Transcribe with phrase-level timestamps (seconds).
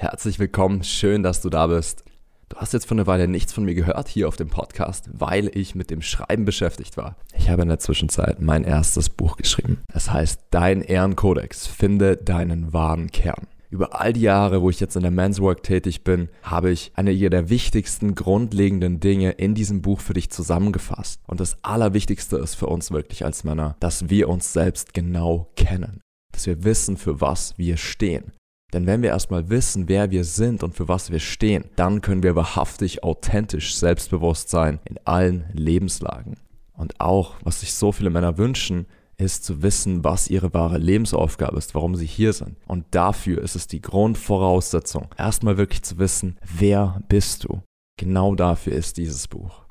[0.00, 2.04] Herzlich willkommen, schön, dass du da bist.
[2.48, 5.50] Du hast jetzt vor einer Weile nichts von mir gehört hier auf dem Podcast, weil
[5.52, 7.16] ich mit dem Schreiben beschäftigt war.
[7.36, 9.80] Ich habe in der Zwischenzeit mein erstes Buch geschrieben.
[9.92, 13.48] Es heißt Dein Ehrenkodex, finde deinen wahren Kern.
[13.70, 16.92] Über all die Jahre, wo ich jetzt in der Men's Work tätig bin, habe ich
[16.94, 21.20] eine der wichtigsten grundlegenden Dinge in diesem Buch für dich zusammengefasst.
[21.26, 25.98] Und das Allerwichtigste ist für uns wirklich als Männer, dass wir uns selbst genau kennen.
[26.30, 28.30] Dass wir wissen, für was wir stehen.
[28.72, 32.22] Denn wenn wir erstmal wissen, wer wir sind und für was wir stehen, dann können
[32.22, 36.36] wir wahrhaftig authentisch selbstbewusst sein in allen Lebenslagen.
[36.74, 41.56] Und auch, was sich so viele Männer wünschen, ist zu wissen, was ihre wahre Lebensaufgabe
[41.56, 42.56] ist, warum sie hier sind.
[42.68, 47.62] Und dafür ist es die Grundvoraussetzung, erstmal wirklich zu wissen, wer bist du.
[47.98, 49.64] Genau dafür ist dieses Buch.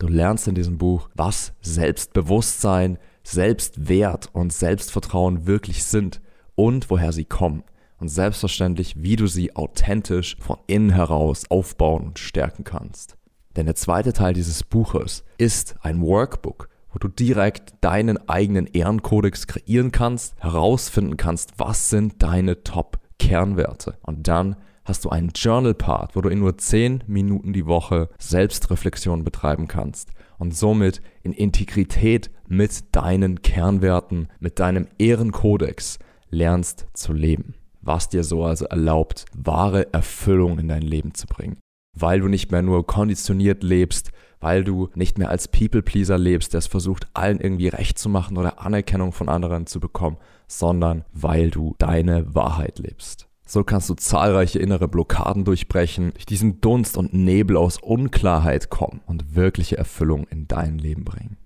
[0.00, 6.20] Du lernst in diesem Buch, was Selbstbewusstsein, Selbstwert und Selbstvertrauen wirklich sind
[6.56, 7.62] und woher sie kommen
[7.98, 13.16] und selbstverständlich, wie du sie authentisch von innen heraus aufbauen und stärken kannst.
[13.56, 19.46] Denn der zweite Teil dieses Buches ist ein Workbook, wo du direkt deinen eigenen Ehrenkodex
[19.46, 23.98] kreieren kannst, herausfinden kannst, was sind deine Top-Kernwerte.
[24.02, 29.24] Und dann hast du einen Journal-Part, wo du in nur 10 Minuten die Woche Selbstreflexion
[29.24, 35.98] betreiben kannst und somit in Integrität mit deinen Kernwerten, mit deinem Ehrenkodex
[36.30, 37.54] lernst zu leben
[37.88, 41.58] was dir so also erlaubt, wahre Erfüllung in dein Leben zu bringen.
[41.96, 46.58] Weil du nicht mehr nur konditioniert lebst, weil du nicht mehr als People-Pleaser lebst, der
[46.58, 51.50] es versucht, allen irgendwie recht zu machen oder Anerkennung von anderen zu bekommen, sondern weil
[51.50, 53.26] du deine Wahrheit lebst.
[53.46, 59.00] So kannst du zahlreiche innere Blockaden durchbrechen, durch diesen Dunst und Nebel aus Unklarheit kommen
[59.06, 61.38] und wirkliche Erfüllung in dein Leben bringen.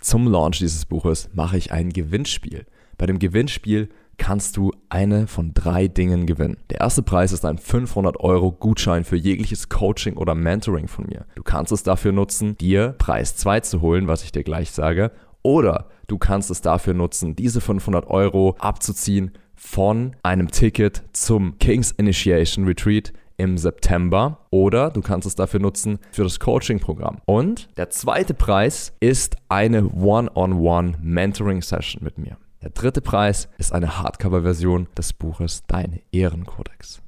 [0.00, 2.64] Zum Launch dieses Buches mache ich ein Gewinnspiel.
[2.96, 6.56] Bei dem Gewinnspiel kannst du eine von drei Dingen gewinnen.
[6.70, 11.26] Der erste Preis ist ein 500 Euro Gutschein für jegliches Coaching oder Mentoring von mir.
[11.34, 15.10] Du kannst es dafür nutzen, dir Preis 2 zu holen, was ich dir gleich sage.
[15.42, 21.90] Oder du kannst es dafür nutzen, diese 500 Euro abzuziehen von einem Ticket zum King's
[21.92, 27.18] Initiation Retreat im September oder du kannst es dafür nutzen für das Coaching-Programm.
[27.26, 32.36] Und der zweite Preis ist eine One-on-One Mentoring-Session mit mir.
[32.64, 37.02] Der dritte Preis ist eine Hardcover-Version des Buches Dein Ehrenkodex.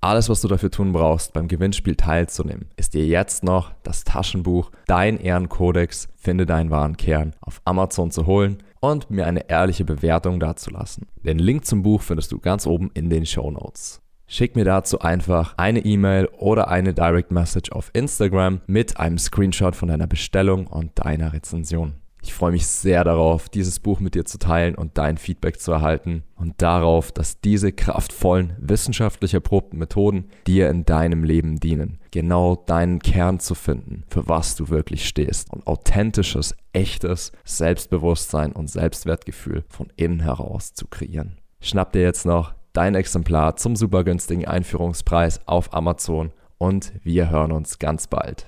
[0.00, 4.70] Alles, was du dafür tun brauchst, beim Gewinnspiel teilzunehmen, ist dir jetzt noch das Taschenbuch
[4.86, 10.40] Dein Ehrenkodex, finde deinen wahren Kern auf Amazon zu holen und mir eine ehrliche Bewertung
[10.40, 11.06] dazulassen.
[11.22, 14.00] Den Link zum Buch findest du ganz oben in den Show Notes.
[14.26, 19.76] Schick mir dazu einfach eine E-Mail oder eine Direct Message auf Instagram mit einem Screenshot
[19.76, 22.01] von deiner Bestellung und deiner Rezension.
[22.24, 25.72] Ich freue mich sehr darauf, dieses Buch mit dir zu teilen und dein Feedback zu
[25.72, 32.54] erhalten und darauf, dass diese kraftvollen, wissenschaftlich erprobten Methoden dir in deinem Leben dienen, genau
[32.54, 39.64] deinen Kern zu finden, für was du wirklich stehst und authentisches, echtes Selbstbewusstsein und Selbstwertgefühl
[39.68, 41.38] von innen heraus zu kreieren.
[41.60, 47.50] Schnapp dir jetzt noch dein Exemplar zum super günstigen Einführungspreis auf Amazon und wir hören
[47.50, 48.46] uns ganz bald.